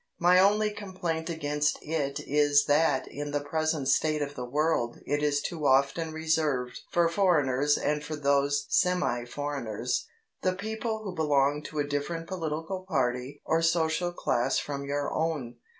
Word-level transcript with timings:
My 0.17 0.39
only 0.39 0.71
complaint 0.71 1.29
against 1.29 1.77
it 1.83 2.19
is 2.25 2.65
that 2.65 3.07
in 3.07 3.29
the 3.29 3.39
present 3.39 3.87
state 3.87 4.23
of 4.23 4.33
the 4.33 4.49
world 4.49 4.97
it 5.05 5.21
is 5.21 5.43
too 5.43 5.67
often 5.67 6.11
reserved 6.11 6.79
for 6.89 7.07
foreigners 7.07 7.77
and 7.77 8.03
for 8.03 8.15
those 8.15 8.65
semi 8.69 9.25
foreigners, 9.25 10.07
the 10.41 10.53
people 10.53 11.03
who 11.03 11.13
belong 11.13 11.61
to 11.65 11.77
a 11.77 11.83
different 11.87 12.25
political 12.25 12.83
party 12.87 13.43
or 13.45 13.61
social 13.61 14.11
class 14.11 14.57
from 14.57 14.85
your 14.85 15.13
own. 15.13 15.57